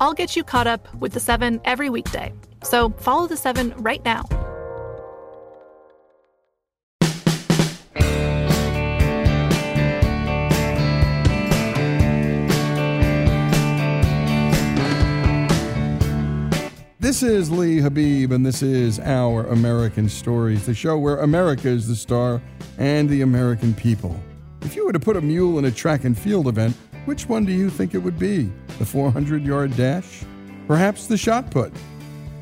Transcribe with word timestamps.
I'll 0.00 0.14
get 0.14 0.36
you 0.36 0.44
caught 0.44 0.66
up 0.66 0.94
with 0.94 1.12
the 1.12 1.20
seven 1.20 1.60
every 1.64 1.90
weekday. 1.90 2.32
So 2.62 2.90
follow 2.90 3.26
the 3.26 3.36
seven 3.36 3.74
right 3.78 4.04
now. 4.04 4.22
This 17.00 17.22
is 17.22 17.50
Lee 17.50 17.78
Habeeb, 17.78 18.32
and 18.32 18.44
this 18.44 18.62
is 18.62 19.00
Our 19.00 19.46
American 19.46 20.08
Stories, 20.08 20.66
the 20.66 20.74
show 20.74 20.98
where 20.98 21.16
America 21.16 21.68
is 21.68 21.88
the 21.88 21.96
star 21.96 22.42
and 22.76 23.08
the 23.08 23.22
American 23.22 23.72
people. 23.72 24.20
If 24.60 24.76
you 24.76 24.84
were 24.84 24.92
to 24.92 25.00
put 25.00 25.16
a 25.16 25.20
mule 25.20 25.58
in 25.58 25.64
a 25.64 25.70
track 25.70 26.04
and 26.04 26.16
field 26.18 26.48
event, 26.48 26.76
which 27.08 27.26
one 27.26 27.46
do 27.46 27.52
you 27.52 27.70
think 27.70 27.94
it 27.94 27.98
would 27.98 28.18
be? 28.18 28.52
The 28.78 28.84
400 28.84 29.42
yard 29.42 29.74
dash? 29.78 30.24
Perhaps 30.66 31.06
the 31.06 31.16
shot 31.16 31.50
put? 31.50 31.72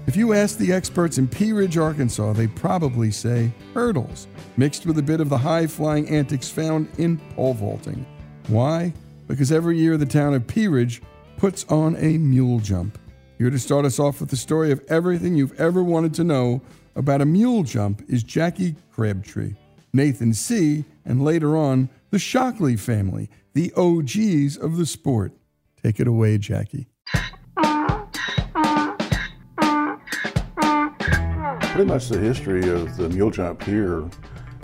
If 0.09 0.17
you 0.17 0.33
ask 0.33 0.59
the 0.59 0.73
experts 0.73 1.19
in 1.19 1.29
Pea 1.29 1.53
Ridge, 1.53 1.79
Arkansas, 1.79 2.33
they 2.33 2.49
probably 2.49 3.13
say 3.13 3.53
hurdles, 3.75 4.27
mixed 4.57 4.85
with 4.85 4.99
a 4.99 5.03
bit 5.03 5.21
of 5.21 5.29
the 5.29 5.39
high 5.39 5.69
flying 5.69 6.09
antics 6.09 6.51
found 6.51 6.89
in 6.99 7.19
pole 7.37 7.55
vaulting. 7.55 8.05
Why? 8.49 8.93
Because 9.29 9.53
every 9.53 9.79
year 9.79 9.97
the 9.97 10.05
town 10.05 10.35
of 10.35 10.49
Pea 10.49 10.67
Ridge 10.67 11.01
puts 11.37 11.65
on 11.67 11.95
a 11.99 12.19
mule 12.19 12.59
jump. 12.59 12.99
Here 13.39 13.51
to 13.51 13.61
start 13.61 13.85
us 13.85 14.01
off 14.01 14.19
with 14.19 14.31
the 14.31 14.37
story 14.37 14.73
of 14.73 14.83
everything 14.89 15.37
you've 15.37 15.61
ever 15.61 15.81
wanted 15.81 16.13
to 16.15 16.25
know 16.25 16.61
about 16.97 17.21
a 17.21 17.25
mule 17.25 17.63
jump 17.63 18.03
is 18.09 18.25
Jackie 18.25 18.75
Crabtree, 18.91 19.55
Nathan 19.93 20.35
C., 20.35 20.85
and 21.05 21.23
later 21.23 21.57
on, 21.57 21.89
the 22.17 22.21
Shockley 22.21 22.77
family, 22.77 23.29
the 23.53 23.71
OGs 23.77 24.57
of 24.57 24.79
the 24.79 24.87
sport. 24.87 25.35
Take 25.83 26.01
it 26.01 26.09
away, 26.09 26.39
Jackie. 26.39 26.89
Pretty 31.75 31.85
much 31.85 32.09
the 32.09 32.19
history 32.19 32.71
of 32.71 32.97
the 32.97 33.11
mule 33.11 33.31
jump 33.31 33.63
here 33.63 34.09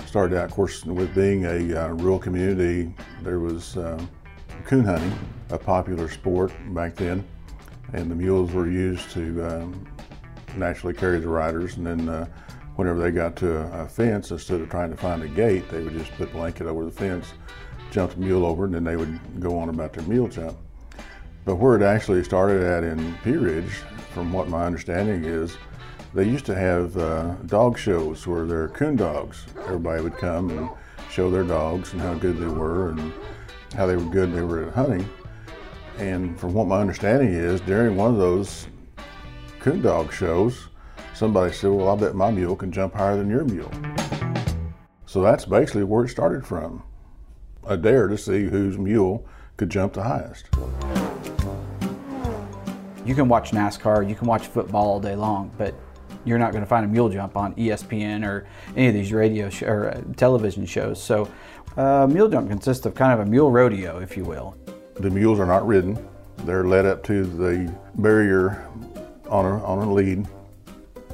started 0.07 0.39
out, 0.39 0.47
of 0.47 0.53
course, 0.53 0.83
with 0.87 1.15
being 1.15 1.45
a 1.45 1.79
uh, 1.79 1.89
rural 1.89 2.19
community. 2.19 2.95
There 3.21 3.39
was 3.39 3.77
uh, 3.77 4.03
coon 4.65 4.87
hunting, 4.87 5.13
a 5.51 5.59
popular 5.59 6.09
sport 6.09 6.55
back 6.73 6.97
then, 6.97 7.23
and 7.93 8.11
the 8.11 8.15
mules 8.15 8.53
were 8.53 8.71
used 8.71 9.11
to 9.11 9.45
um, 9.45 9.87
naturally 10.57 10.95
carry 10.95 11.21
the 11.21 11.29
riders. 11.29 11.77
And 11.77 11.87
then, 11.87 12.09
uh, 12.09 12.27
whenever 12.77 13.01
they 13.01 13.11
got 13.11 13.37
to 13.37 13.59
a, 13.81 13.89
fence, 13.89 14.31
instead 14.31 14.61
of 14.61 14.71
trying 14.71 14.91
to 14.91 14.97
find 14.97 15.23
a 15.23 15.29
gate, 15.29 15.69
they 15.71 15.83
would 15.83 15.93
just 15.93 16.13
put 16.13 16.29
a 16.29 16.33
blanket 16.33 16.67
over 16.67 16.85
the 16.85 16.91
fence, 16.91 17.33
jump 17.91 18.13
the 18.13 18.21
mule 18.21 18.47
over, 18.47 18.65
and 18.65 18.75
then 18.75 18.85
they 18.85 18.97
would 18.97 19.19
go 19.41 19.59
on 19.59 19.69
about 19.69 19.93
their 19.93 20.05
mule 20.05 20.29
jump. 20.29 20.57
But 21.45 21.57
where 21.57 21.77
it 21.77 21.83
actually 21.83 22.23
started 22.25 22.63
at 22.63 22.85
in 22.85 23.15
Pea 23.25 23.37
Ridge, 23.37 23.73
from 24.15 24.33
what 24.33 24.49
my 24.49 24.65
understanding 24.65 25.25
is, 25.25 25.57
they 26.15 26.25
used 26.25 26.47
to 26.47 26.55
have 26.55 26.97
uh, 26.97 27.35
dog 27.47 27.79
shows 27.79 28.27
where 28.27 28.45
their 28.45 28.69
coon 28.69 28.97
dogs, 28.97 29.47
everybody 29.61 30.03
would 30.03 30.17
come 30.19 30.51
and 30.51 30.69
show 31.11 31.31
their 31.31 31.43
dogs 31.43 31.93
and 31.93 32.01
how 32.01 32.15
good 32.15 32.39
they 32.39 32.47
were 32.47 32.91
and 32.91 33.13
how 33.75 33.87
they 33.87 33.97
were 33.97 34.11
good 34.11 34.33
they 34.33 34.43
were 34.43 34.65
at 34.65 34.75
hunting. 34.75 35.09
And 35.99 36.39
from 36.39 36.53
what 36.55 36.67
my 36.67 36.81
understanding 36.81 37.33
is, 37.33 37.61
during 37.63 37.97
one 37.97 38.11
of 38.13 38.19
those 38.19 38.67
coon 39.59 39.83
dog 39.83 40.13
shows, 40.13 40.69
somebody 41.23 41.53
said, 41.53 41.71
Well, 41.71 41.89
I 41.89 41.95
bet 41.95 42.17
my 42.17 42.33
mule 42.33 42.57
can 42.57 42.73
jump 42.73 42.95
higher 42.95 43.17
than 43.17 43.31
your 43.31 43.45
mule. 43.45 43.71
So 45.07 45.23
that's 45.23 45.45
basically 45.45 45.85
where 45.85 46.05
it 46.05 46.09
started 46.09 46.45
from 46.45 46.83
a 47.65 47.77
dare 47.77 48.09
to 48.09 48.19
see 48.19 48.47
whose 48.47 48.77
mule 48.77 49.25
could 49.57 49.71
jump 49.71 49.93
the 49.93 50.03
highest. 50.03 50.49
You 53.07 53.15
can 53.15 53.29
watch 53.29 53.53
NASCAR, 53.53 54.09
you 54.09 54.17
can 54.17 54.27
watch 54.27 54.49
football 54.49 54.89
all 54.89 54.99
day 54.99 55.15
long, 55.15 55.53
but 55.57 55.77
you're 56.25 56.41
not 56.41 56.51
going 56.51 56.65
to 56.65 56.69
find 56.69 56.85
a 56.85 56.89
mule 56.89 57.09
jump 57.09 57.37
on 57.37 57.55
ESPN 57.55 58.27
or 58.27 58.49
any 58.75 58.89
of 58.89 58.95
these 58.95 59.13
radio 59.13 59.49
sh- 59.49 59.63
or 59.63 59.91
uh, 59.91 60.01
television 60.17 60.67
shows. 60.67 61.01
So, 61.01 61.31
uh, 61.77 62.09
mule 62.11 62.29
jump 62.29 62.49
consists 62.49 62.85
of 62.85 62.97
kind 62.97 63.13
of 63.13 63.25
a 63.25 63.31
mule 63.31 63.53
rodeo, 63.53 64.01
if 64.01 64.17
you 64.17 64.25
will. 64.25 64.57
The 64.95 65.11
mules 65.11 65.39
are 65.39 65.47
not 65.47 65.65
ridden; 65.65 66.05
they're 66.39 66.65
led 66.65 66.85
up 66.85 67.05
to 67.05 67.25
the 67.25 67.73
barrier 67.95 68.67
on 69.29 69.47
a, 69.47 69.65
on 69.65 69.79
a 69.87 69.93
lead, 69.93 70.27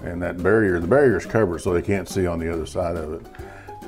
and 0.03 0.21
that 0.23 0.43
barrier, 0.43 0.79
the 0.81 0.87
barrier 0.87 1.17
is 1.17 1.27
covered 1.27 1.61
so 1.61 1.73
they 1.73 1.83
can't 1.83 2.09
see 2.09 2.27
on 2.27 2.39
the 2.39 2.53
other 2.53 2.67
side 2.67 2.97
of 2.97 3.13
it. 3.15 3.27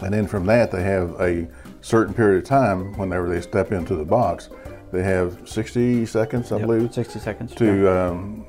And 0.03 0.12
then 0.15 0.27
from 0.27 0.47
that, 0.47 0.71
they 0.71 0.83
have 0.83 1.21
a 1.21 1.49
certain 1.83 2.15
period 2.15 2.43
of 2.43 2.49
time 2.49 2.97
whenever 2.99 3.29
they 3.29 3.41
step 3.41 3.73
into 3.73 3.95
the 3.97 4.05
box. 4.05 4.49
They 4.93 5.03
have 5.03 5.49
60 5.49 6.07
seconds, 6.07 6.51
I 6.53 6.57
Yep, 6.59 6.67
believe, 6.67 6.95
60 6.95 7.19
seconds. 7.21 7.55
to 7.57 7.89
um, 7.89 8.47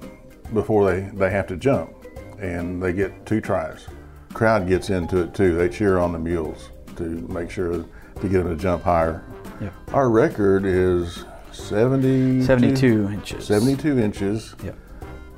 before 0.54 0.90
they, 0.92 1.02
they 1.14 1.30
have 1.30 1.48
to 1.48 1.58
jump. 1.58 1.94
and 2.40 2.82
they 2.82 2.92
get 2.94 3.26
two 3.26 3.40
tries. 3.42 3.86
Crowd 4.34 4.68
gets 4.68 4.90
into 4.90 5.18
it 5.22 5.34
too. 5.36 5.56
They 5.56 5.70
cheer 5.70 6.00
on 6.00 6.12
the 6.14 6.18
mules 6.20 6.72
to 6.96 7.04
make 7.30 7.52
sure 7.52 7.72
to 7.74 8.28
get 8.28 8.44
them 8.44 8.50
to 8.50 8.56
jump 8.56 8.82
higher. 8.84 9.24
Yep. 9.60 9.74
Our 9.94 10.10
record 10.10 10.66
is 10.66 11.26
70, 11.52 12.42
72 12.44 13.10
inches. 13.12 13.46
72 13.46 14.00
inches 14.00 14.56
Yep. 14.64 14.76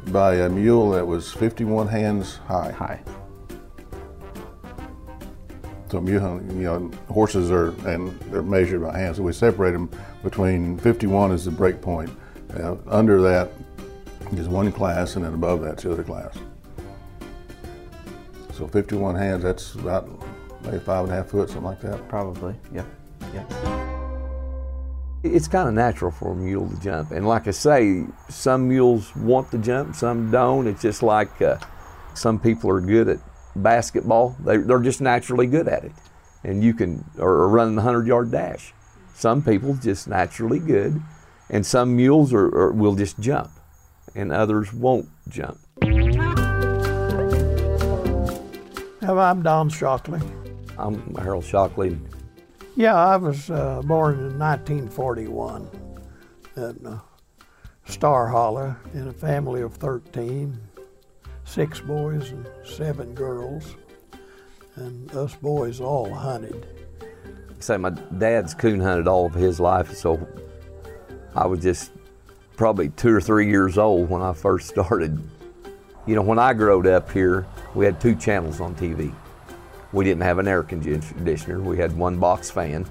By 0.07 0.35
a 0.35 0.49
mule 0.49 0.91
that 0.91 1.05
was 1.05 1.31
51 1.31 1.87
hands 1.87 2.37
high. 2.37 2.71
High. 2.71 3.01
So 5.89 6.01
mule, 6.01 6.41
you 6.47 6.63
know, 6.63 6.91
horses 7.07 7.51
are 7.51 7.69
and 7.87 8.19
they're 8.31 8.41
measured 8.41 8.81
by 8.81 8.97
hand. 8.97 9.15
So 9.15 9.23
we 9.23 9.33
separate 9.33 9.71
them 9.71 9.89
between 10.23 10.77
51 10.79 11.31
is 11.31 11.45
the 11.45 11.51
break 11.51 11.81
point. 11.81 12.09
Uh, 12.57 12.75
under 12.87 13.21
that 13.21 13.51
is 14.31 14.47
one 14.47 14.71
class, 14.71 15.15
and 15.15 15.25
then 15.25 15.33
above 15.33 15.61
that's 15.61 15.83
the 15.83 15.91
other 15.91 16.03
class. 16.03 16.35
So 18.53 18.67
51 18.67 19.15
hands, 19.15 19.43
that's 19.43 19.73
about 19.73 20.09
maybe 20.63 20.79
five 20.79 21.05
and 21.05 21.13
a 21.13 21.15
half 21.15 21.27
foot, 21.27 21.49
something 21.49 21.65
like 21.65 21.81
that. 21.81 22.07
Probably. 22.07 22.55
Yep. 22.71 22.85
Yep. 23.33 23.72
It's 25.23 25.47
kind 25.47 25.69
of 25.69 25.73
natural 25.73 26.11
for 26.11 26.33
a 26.33 26.35
mule 26.35 26.69
to 26.69 26.77
jump. 26.81 27.11
And 27.11 27.25
like 27.25 27.47
I 27.47 27.51
say, 27.51 28.03
some 28.27 28.67
mules 28.67 29.15
want 29.15 29.51
to 29.51 29.57
jump, 29.57 29.95
some 29.95 30.29
don't. 30.29 30.67
It's 30.67 30.81
just 30.81 31.01
like 31.01 31.41
uh, 31.41 31.59
some 32.13 32.37
people 32.37 32.69
are 32.69 32.81
good 32.81 33.07
at 33.07 33.19
basketball, 33.55 34.35
they, 34.43 34.57
they're 34.57 34.81
just 34.81 34.99
naturally 34.99 35.47
good 35.47 35.69
at 35.69 35.85
it. 35.85 35.93
And 36.43 36.61
you 36.61 36.73
can, 36.73 37.05
or, 37.17 37.47
running 37.47 37.75
the 37.75 37.83
100 37.83 38.05
yard 38.05 38.31
dash. 38.31 38.73
Some 39.13 39.41
people 39.41 39.75
just 39.75 40.09
naturally 40.09 40.59
good, 40.59 41.01
and 41.49 41.65
some 41.65 41.95
mules 41.95 42.33
are, 42.33 42.47
are, 42.47 42.71
will 42.73 42.95
just 42.95 43.17
jump, 43.19 43.51
and 44.15 44.33
others 44.33 44.73
won't 44.73 45.07
jump. 45.29 45.57
Hello, 49.01 49.19
I'm 49.19 49.41
Don 49.41 49.69
Shockley. 49.69 50.19
I'm 50.77 51.15
Harold 51.15 51.45
Shockley. 51.45 51.97
Yeah, 52.75 52.95
I 52.95 53.17
was 53.17 53.51
uh, 53.51 53.83
born 53.83 54.15
in 54.15 54.39
1941 54.39 55.69
in 56.55 56.87
uh, 56.87 56.99
Star 57.85 58.27
Holler 58.27 58.75
in 58.95 59.07
a 59.07 59.13
family 59.13 59.61
of 59.61 59.75
13, 59.75 60.59
six 61.45 61.79
boys 61.81 62.31
and 62.31 62.47
seven 62.65 63.13
girls, 63.13 63.75
and 64.75 65.15
us 65.15 65.35
boys 65.35 65.81
all 65.81 66.11
hunted. 66.11 66.65
Say 67.59 67.77
my 67.77 67.91
dad's 67.91 68.55
coon 68.55 68.79
hunted 68.79 69.07
all 69.07 69.27
of 69.27 69.35
his 69.35 69.59
life, 69.59 69.93
so 69.93 70.27
I 71.35 71.45
was 71.45 71.59
just 71.59 71.91
probably 72.57 72.89
two 72.89 73.13
or 73.13 73.21
three 73.21 73.49
years 73.49 73.77
old 73.77 74.09
when 74.09 74.23
I 74.23 74.33
first 74.33 74.67
started. 74.69 75.21
You 76.07 76.15
know, 76.15 76.23
when 76.23 76.39
I 76.39 76.53
growed 76.53 76.87
up 76.87 77.11
here, 77.11 77.45
we 77.75 77.85
had 77.85 78.01
two 78.01 78.15
channels 78.15 78.59
on 78.59 78.73
TV. 78.73 79.13
We 79.93 80.03
didn't 80.03 80.23
have 80.23 80.39
an 80.39 80.47
air 80.47 80.63
conditioner. 80.63 81.61
We 81.61 81.77
had 81.77 81.95
one 81.95 82.17
box 82.17 82.49
fan. 82.49 82.85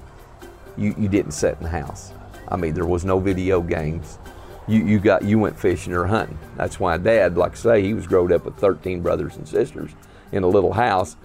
You, 0.77 0.95
you 0.97 1.09
didn't 1.09 1.33
sit 1.33 1.57
in 1.59 1.65
the 1.65 1.69
house. 1.69 2.13
I 2.49 2.57
mean, 2.57 2.75
there 2.75 2.87
was 2.87 3.05
no 3.05 3.19
video 3.19 3.61
games. 3.61 4.19
You, 4.69 4.85
you 4.85 5.01
got 5.01 5.25
you 5.25 5.39
went 5.41 5.59
fishing 5.59 5.93
or 5.93 6.07
hunting. 6.07 6.39
That's 6.57 6.79
why 6.79 6.97
Dad, 6.97 7.37
like 7.37 7.53
I 7.53 7.57
say, 7.57 7.83
he 7.83 7.95
was 7.95 8.07
growed 8.07 8.31
up 8.31 8.45
with 8.45 8.57
13 8.57 9.03
brothers 9.03 9.37
and 9.37 9.49
sisters 9.49 9.91
in 10.31 10.45
a 10.45 10.49
little 10.49 10.73
house. 10.73 11.17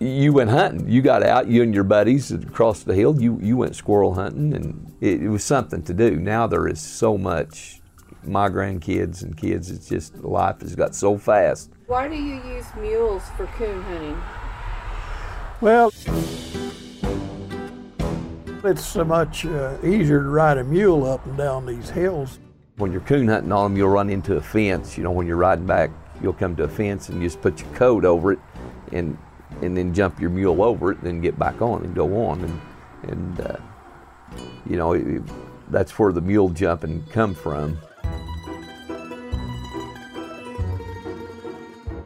You 0.00 0.32
went 0.32 0.50
hunting. 0.50 0.88
You 0.88 1.00
got 1.00 1.22
out. 1.22 1.46
You 1.46 1.62
and 1.62 1.72
your 1.72 1.84
buddies 1.84 2.32
across 2.32 2.82
the 2.82 2.94
hill. 2.94 3.20
You 3.22 3.38
you 3.40 3.56
went 3.56 3.76
squirrel 3.76 4.14
hunting, 4.14 4.52
and 4.52 4.92
it, 5.00 5.22
it 5.22 5.28
was 5.28 5.44
something 5.44 5.82
to 5.84 5.94
do. 5.94 6.16
Now 6.16 6.48
there 6.48 6.66
is 6.66 6.80
so 6.80 7.16
much. 7.16 7.80
My 8.24 8.48
grandkids 8.48 9.22
and 9.22 9.36
kids, 9.36 9.70
it's 9.70 9.88
just 9.88 10.16
life 10.18 10.60
has 10.60 10.74
got 10.74 10.94
so 10.94 11.18
fast. 11.18 11.70
Why 11.92 12.08
do 12.08 12.14
you 12.14 12.40
use 12.54 12.64
mules 12.80 13.22
for 13.36 13.44
coon 13.48 13.82
hunting? 13.82 14.18
Well, 15.60 15.92
it's 18.64 18.82
so 18.82 19.04
much 19.04 19.44
uh, 19.44 19.76
easier 19.84 20.22
to 20.22 20.28
ride 20.30 20.56
a 20.56 20.64
mule 20.64 21.04
up 21.04 21.26
and 21.26 21.36
down 21.36 21.66
these 21.66 21.90
hills. 21.90 22.38
When 22.78 22.92
you're 22.92 23.02
coon 23.02 23.28
hunting 23.28 23.52
on 23.52 23.64
them, 23.72 23.76
you'll 23.76 23.90
run 23.90 24.08
into 24.08 24.36
a 24.36 24.40
fence. 24.40 24.96
You 24.96 25.04
know, 25.04 25.10
when 25.10 25.26
you're 25.26 25.36
riding 25.36 25.66
back, 25.66 25.90
you'll 26.22 26.32
come 26.32 26.56
to 26.56 26.62
a 26.62 26.68
fence 26.68 27.10
and 27.10 27.20
you 27.20 27.28
just 27.28 27.42
put 27.42 27.60
your 27.60 27.68
coat 27.74 28.06
over 28.06 28.32
it, 28.32 28.38
and 28.92 29.18
and 29.60 29.76
then 29.76 29.92
jump 29.92 30.18
your 30.18 30.30
mule 30.30 30.62
over 30.62 30.92
it, 30.92 30.96
and 30.96 31.06
then 31.06 31.20
get 31.20 31.38
back 31.38 31.60
on 31.60 31.84
and 31.84 31.94
go 31.94 32.24
on, 32.24 32.40
and 32.40 32.60
and 33.10 33.40
uh, 33.42 33.56
you 34.64 34.78
know 34.78 34.94
it, 34.94 35.22
that's 35.68 35.98
where 35.98 36.10
the 36.10 36.22
mule 36.22 36.48
jumping 36.48 37.04
come 37.10 37.34
from. 37.34 37.76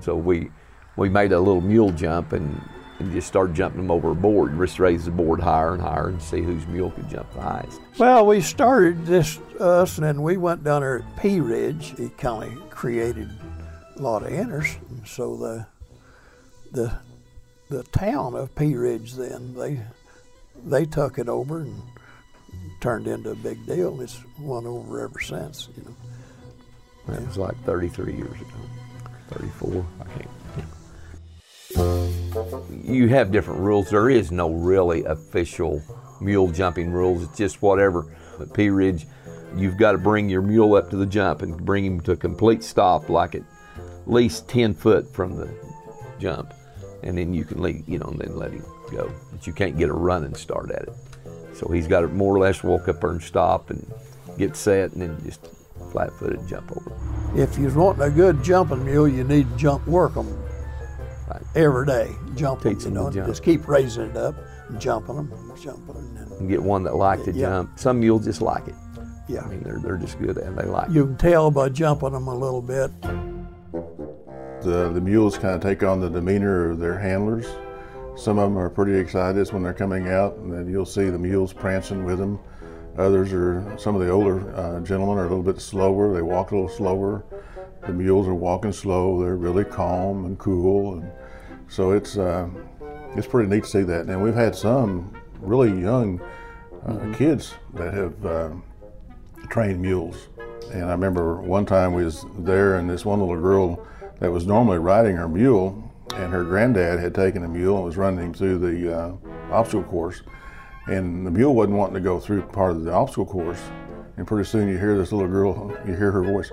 So 0.06 0.14
we 0.14 0.50
we 0.94 1.08
made 1.08 1.32
a 1.32 1.40
little 1.40 1.60
mule 1.60 1.90
jump 1.90 2.32
and, 2.32 2.62
and 3.00 3.12
just 3.12 3.26
started 3.26 3.56
jumping 3.56 3.82
them 3.82 3.90
over 3.90 4.12
a 4.12 4.14
board. 4.14 4.52
And 4.52 4.60
just 4.60 4.78
raise 4.78 5.04
the 5.04 5.10
board 5.10 5.40
higher 5.40 5.74
and 5.74 5.82
higher 5.82 6.08
and 6.08 6.22
see 6.22 6.42
whose 6.42 6.64
mule 6.68 6.92
could 6.92 7.10
jump 7.10 7.30
the 7.34 7.40
highest. 7.40 7.80
Well, 7.98 8.24
we 8.24 8.40
started 8.40 9.04
this 9.04 9.40
us, 9.58 9.98
and 9.98 10.06
then 10.06 10.22
we 10.22 10.36
went 10.36 10.62
down 10.62 10.82
there 10.82 11.00
at 11.00 11.16
Pea 11.16 11.40
Ridge. 11.40 11.94
It 11.98 12.16
kind 12.18 12.56
of 12.56 12.70
created 12.70 13.28
a 13.96 14.00
lot 14.00 14.22
of 14.22 14.32
interest, 14.32 14.78
and 14.90 15.04
so 15.08 15.36
the 15.36 15.66
the 16.70 16.92
the 17.68 17.82
town 17.82 18.36
of 18.36 18.54
Pea 18.54 18.76
Ridge 18.76 19.14
then 19.14 19.54
they 19.54 19.80
they 20.64 20.84
took 20.84 21.18
it 21.18 21.28
over 21.28 21.62
and 21.62 21.82
turned 22.80 23.08
into 23.08 23.30
a 23.30 23.34
big 23.34 23.66
deal. 23.66 24.00
It's 24.00 24.20
won 24.38 24.66
over 24.66 25.00
ever 25.00 25.18
since, 25.18 25.68
you 25.76 25.82
know. 25.82 25.96
That 27.08 27.26
was 27.26 27.36
like 27.38 27.56
33 27.64 28.14
years 28.14 28.30
ago, 28.30 28.60
34. 29.28 29.86
I 30.00 30.04
can't. 30.04 30.28
You 32.84 33.08
have 33.08 33.32
different 33.32 33.60
rules. 33.60 33.90
There 33.90 34.08
is 34.08 34.30
no 34.30 34.50
really 34.50 35.04
official 35.04 35.82
mule 36.20 36.48
jumping 36.48 36.90
rules. 36.90 37.22
It's 37.22 37.36
just 37.36 37.62
whatever. 37.62 38.06
At 38.40 38.52
Pea 38.54 38.70
Ridge, 38.70 39.06
you've 39.56 39.76
got 39.76 39.92
to 39.92 39.98
bring 39.98 40.28
your 40.28 40.42
mule 40.42 40.74
up 40.74 40.90
to 40.90 40.96
the 40.96 41.06
jump 41.06 41.42
and 41.42 41.56
bring 41.64 41.84
him 41.84 42.00
to 42.02 42.12
a 42.12 42.16
complete 42.16 42.62
stop, 42.62 43.08
like 43.08 43.34
at 43.34 43.42
least 44.06 44.48
10 44.48 44.74
foot 44.74 45.12
from 45.12 45.36
the 45.36 45.48
jump, 46.18 46.54
and 47.02 47.18
then 47.18 47.34
you 47.34 47.44
can 47.44 47.60
leave, 47.62 47.82
you 47.88 47.98
know, 47.98 48.06
and 48.06 48.18
then 48.18 48.36
let 48.36 48.52
him 48.52 48.64
go. 48.90 49.10
But 49.32 49.46
you 49.46 49.52
can't 49.52 49.76
get 49.76 49.88
a 49.88 49.94
running 49.94 50.34
start 50.34 50.70
at 50.70 50.82
it. 50.82 50.94
So 51.54 51.68
he's 51.68 51.88
got 51.88 52.00
to 52.00 52.08
more 52.08 52.34
or 52.34 52.38
less 52.38 52.62
walk 52.62 52.88
up 52.88 53.00
there 53.00 53.10
and 53.10 53.22
stop 53.22 53.70
and 53.70 53.90
get 54.38 54.56
set, 54.56 54.92
and 54.92 55.02
then 55.02 55.16
just 55.24 55.48
flat-footed 55.90 56.46
jump 56.46 56.70
over. 56.76 56.92
If 57.34 57.58
you're 57.58 57.72
wanting 57.72 58.02
a 58.02 58.10
good 58.10 58.42
jumping 58.42 58.84
mule, 58.84 59.08
you 59.08 59.24
need 59.24 59.48
to 59.50 59.56
jump 59.56 59.86
work 59.86 60.14
them 60.14 60.26
Right. 61.30 61.42
every 61.54 61.86
day. 61.86 62.10
Jump 62.34 62.64
'em, 62.64 62.74
Teach 62.74 62.84
them 62.84 62.94
to 62.94 63.00
know, 63.02 63.10
jump. 63.10 63.26
just 63.28 63.42
keep 63.42 63.66
raising 63.68 64.04
it 64.10 64.16
up, 64.16 64.34
and 64.68 64.80
jumping 64.80 65.16
them, 65.16 65.32
jumping 65.60 65.86
them. 65.94 66.16
And 66.16 66.40
And 66.40 66.48
get 66.48 66.62
one 66.62 66.82
that 66.84 66.94
like 66.96 67.24
to 67.24 67.32
Yeah. 67.32 67.48
jump. 67.48 67.78
Some 67.78 68.00
mules 68.00 68.24
just 68.24 68.40
like 68.42 68.68
it. 68.68 68.74
yeah, 69.28 69.42
I 69.44 69.48
mean, 69.48 69.62
they're, 69.64 69.78
they're 69.80 69.96
just 69.96 70.18
good 70.20 70.38
at 70.38 70.46
it. 70.46 70.56
They 70.56 70.64
like 70.66 70.88
it. 70.88 70.92
you 70.92 71.04
can 71.06 71.16
tell 71.16 71.50
by 71.50 71.68
jumping 71.68 72.12
them 72.12 72.28
a 72.28 72.34
little 72.34 72.62
bit. 72.62 72.90
The, 74.62 74.90
the 74.92 75.00
mules 75.00 75.36
kind 75.38 75.54
of 75.54 75.60
take 75.60 75.82
on 75.82 76.00
the 76.00 76.08
demeanor 76.08 76.70
of 76.70 76.78
their 76.78 76.98
handlers. 76.98 77.46
Some 78.16 78.38
of 78.38 78.48
them 78.50 78.58
are 78.58 78.70
pretty 78.70 78.96
excited 78.96 79.52
when 79.52 79.62
they're 79.62 79.74
coming 79.74 80.08
out, 80.08 80.36
and 80.38 80.52
then 80.52 80.68
you'll 80.68 80.86
see 80.86 81.10
the 81.10 81.18
mules 81.18 81.52
prancing 81.52 82.04
with 82.04 82.18
them. 82.18 82.38
Others 82.98 83.32
are, 83.32 83.76
some 83.78 83.94
of 83.94 84.00
the 84.00 84.10
older 84.10 84.54
uh, 84.56 84.80
gentlemen 84.80 85.18
are 85.18 85.26
a 85.26 85.28
little 85.28 85.42
bit 85.42 85.60
slower. 85.60 86.14
They 86.14 86.22
walk 86.22 86.50
a 86.50 86.54
little 86.54 86.70
slower. 86.70 87.24
The 87.86 87.92
mules 87.92 88.26
are 88.26 88.34
walking 88.34 88.72
slow. 88.72 89.20
They're 89.22 89.36
really 89.36 89.64
calm 89.64 90.24
and 90.24 90.38
cool, 90.38 90.94
and 90.94 91.10
so 91.68 91.92
it's 91.92 92.16
uh, 92.16 92.48
it's 93.14 93.26
pretty 93.26 93.48
neat 93.48 93.64
to 93.64 93.68
see 93.68 93.82
that. 93.82 94.06
And 94.06 94.22
we've 94.22 94.34
had 94.34 94.56
some 94.56 95.14
really 95.40 95.68
young 95.80 96.20
uh, 96.86 97.12
kids 97.16 97.54
that 97.74 97.94
have 97.94 98.26
uh, 98.26 98.50
trained 99.50 99.80
mules. 99.80 100.28
And 100.72 100.84
I 100.84 100.92
remember 100.92 101.40
one 101.40 101.66
time 101.66 101.94
we 101.94 102.04
was 102.04 102.24
there, 102.38 102.76
and 102.76 102.90
this 102.90 103.04
one 103.04 103.20
little 103.20 103.40
girl 103.40 103.86
that 104.18 104.32
was 104.32 104.46
normally 104.46 104.78
riding 104.78 105.16
her 105.16 105.28
mule, 105.28 105.92
and 106.14 106.32
her 106.32 106.42
granddad 106.44 106.98
had 106.98 107.14
taken 107.14 107.44
a 107.44 107.48
mule 107.48 107.76
and 107.76 107.84
was 107.84 107.96
running 107.96 108.24
him 108.24 108.34
through 108.34 108.58
the 108.58 108.98
uh, 108.98 109.12
obstacle 109.52 109.84
course, 109.84 110.22
and 110.86 111.26
the 111.26 111.30
mule 111.30 111.54
wasn't 111.54 111.76
wanting 111.76 111.94
to 111.94 112.00
go 112.00 112.20
through 112.20 112.42
part 112.42 112.72
of 112.72 112.84
the 112.84 112.92
obstacle 112.92 113.26
course. 113.26 113.60
And 114.16 114.26
pretty 114.26 114.48
soon 114.48 114.68
you 114.68 114.78
hear 114.78 114.96
this 114.96 115.12
little 115.12 115.28
girl, 115.28 115.76
you 115.86 115.94
hear 115.94 116.10
her 116.10 116.22
voice, 116.22 116.50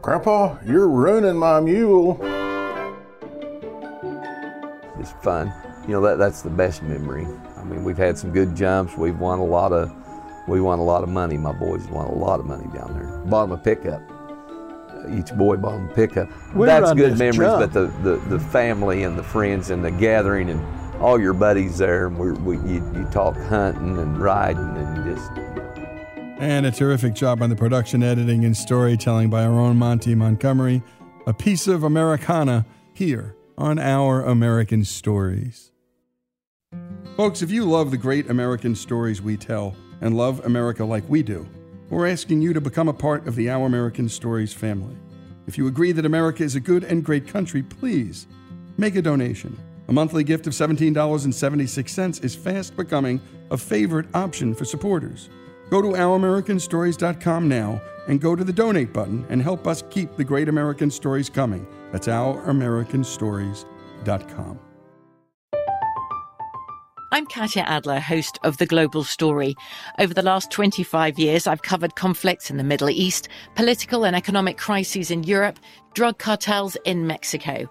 "Grandpa, 0.00 0.56
you're 0.64 0.88
ruining 0.88 1.36
my 1.36 1.60
mule." 1.60 2.18
It's 4.98 5.12
fun. 5.22 5.52
You 5.86 5.94
know 5.94 6.00
that 6.02 6.18
that's 6.18 6.40
the 6.40 6.50
best 6.50 6.82
memory. 6.82 7.26
I 7.58 7.64
mean, 7.64 7.84
we've 7.84 7.98
had 7.98 8.16
some 8.16 8.30
good 8.30 8.54
jumps. 8.56 8.96
We've 8.96 9.18
won 9.18 9.38
a 9.38 9.44
lot 9.44 9.72
of 9.72 9.92
we 10.48 10.60
won 10.60 10.78
a 10.78 10.84
lot 10.84 11.02
of 11.02 11.08
money. 11.08 11.36
My 11.36 11.52
boys 11.52 11.86
won 11.88 12.06
a 12.06 12.14
lot 12.14 12.40
of 12.40 12.46
money 12.46 12.66
down 12.74 12.94
there. 12.94 13.18
Bought 13.26 13.48
them 13.48 13.52
a 13.52 13.58
pickup. 13.58 14.02
Each 15.10 15.34
boy 15.34 15.56
bought 15.56 15.72
them 15.72 15.90
a 15.90 15.94
pickup. 15.94 16.28
We 16.54 16.66
that's 16.66 16.92
good 16.94 17.18
memories. 17.18 17.36
jump. 17.36 17.60
But 17.60 17.72
the, 17.72 17.86
the, 18.02 18.16
the 18.28 18.38
family 18.38 19.02
and 19.02 19.18
the 19.18 19.22
friends 19.22 19.70
and 19.70 19.84
the 19.84 19.90
gathering 19.90 20.48
and 20.50 20.60
all 21.04 21.20
your 21.20 21.34
buddies 21.34 21.76
there, 21.76 22.06
and 22.06 22.18
we 22.18 22.56
you, 22.56 22.82
you 22.94 23.06
talk 23.12 23.36
hunting 23.36 23.98
and 23.98 24.18
riding 24.18 24.74
and 24.74 25.04
just 25.04 25.30
And 26.40 26.64
a 26.64 26.70
terrific 26.70 27.12
job 27.12 27.42
on 27.42 27.50
the 27.50 27.56
production, 27.56 28.02
editing, 28.02 28.42
and 28.46 28.56
storytelling 28.56 29.28
by 29.28 29.44
our 29.44 29.60
own 29.60 29.76
Monty 29.76 30.14
Montgomery. 30.14 30.82
a 31.26 31.32
piece 31.32 31.66
of 31.66 31.82
Americana 31.82 32.66
here 32.92 33.34
on 33.56 33.78
Our 33.78 34.22
American 34.22 34.84
Stories. 34.84 35.70
Folks, 37.16 37.42
if 37.42 37.50
you 37.50 37.64
love 37.64 37.90
the 37.90 37.96
great 37.96 38.28
American 38.28 38.74
stories 38.74 39.22
we 39.22 39.36
tell 39.36 39.74
and 40.00 40.16
love 40.16 40.44
America 40.44 40.84
like 40.84 41.08
we 41.08 41.22
do, 41.22 41.46
we're 41.88 42.06
asking 42.06 42.42
you 42.42 42.52
to 42.52 42.60
become 42.60 42.88
a 42.88 42.94
part 42.94 43.26
of 43.26 43.36
the 43.36 43.48
Our 43.48 43.66
American 43.66 44.08
Stories 44.08 44.52
family. 44.52 44.96
If 45.46 45.56
you 45.56 45.66
agree 45.66 45.92
that 45.92 46.06
America 46.06 46.42
is 46.42 46.56
a 46.56 46.60
good 46.60 46.84
and 46.84 47.04
great 47.04 47.28
country, 47.28 47.62
please 47.62 48.26
make 48.76 48.96
a 48.96 49.02
donation. 49.02 49.56
A 49.88 49.92
monthly 49.92 50.24
gift 50.24 50.46
of 50.46 50.54
$17.76 50.54 52.24
is 52.24 52.34
fast 52.34 52.74
becoming 52.76 53.20
a 53.50 53.58
favorite 53.58 54.06
option 54.14 54.54
for 54.54 54.64
supporters. 54.64 55.28
Go 55.70 55.82
to 55.82 55.88
ouramericanstories.com 55.88 57.48
now 57.48 57.82
and 58.08 58.20
go 58.20 58.36
to 58.36 58.44
the 58.44 58.52
donate 58.52 58.92
button 58.92 59.26
and 59.28 59.42
help 59.42 59.66
us 59.66 59.82
keep 59.90 60.16
the 60.16 60.24
great 60.24 60.48
American 60.48 60.90
stories 60.90 61.28
coming. 61.28 61.66
That's 61.92 62.06
ouramericanstories.com. 62.06 64.58
I'm 67.12 67.26
Katya 67.26 67.62
Adler, 67.62 68.00
host 68.00 68.38
of 68.42 68.56
The 68.56 68.66
Global 68.66 69.04
Story. 69.04 69.54
Over 70.00 70.12
the 70.12 70.22
last 70.22 70.50
25 70.50 71.16
years, 71.16 71.46
I've 71.46 71.62
covered 71.62 71.94
conflicts 71.94 72.50
in 72.50 72.56
the 72.56 72.64
Middle 72.64 72.90
East, 72.90 73.28
political 73.54 74.04
and 74.04 74.16
economic 74.16 74.58
crises 74.58 75.12
in 75.12 75.22
Europe, 75.22 75.60
drug 75.94 76.18
cartels 76.18 76.76
in 76.84 77.06
Mexico. 77.06 77.70